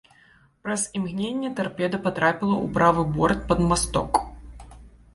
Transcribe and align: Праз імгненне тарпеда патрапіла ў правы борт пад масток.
Праз 0.63 0.81
імгненне 0.99 1.51
тарпеда 1.59 1.97
патрапіла 2.07 2.57
ў 2.65 2.75
правы 2.81 3.01
борт 3.19 3.39
пад 3.53 3.59
масток. 3.71 4.11